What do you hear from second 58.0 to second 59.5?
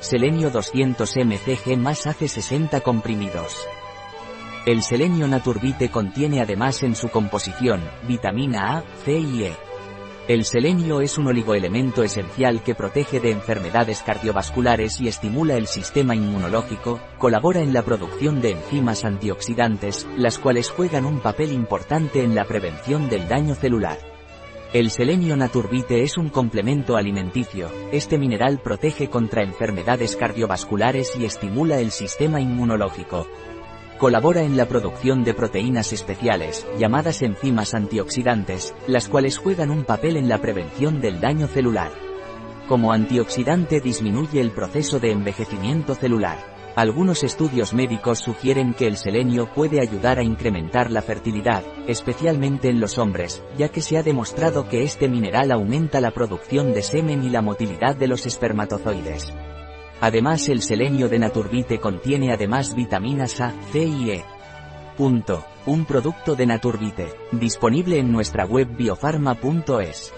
los espermatozoides.